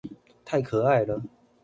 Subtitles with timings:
[0.43, 1.21] 太可愛了